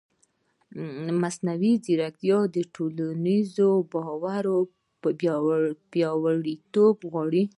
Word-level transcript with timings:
مصنوعي 1.21 1.73
ځیرکتیا 1.85 2.39
د 2.55 2.57
ټولنیز 2.75 3.53
باور 3.91 4.43
پیاوړتیا 5.91 6.09
غواړي. 7.11 7.43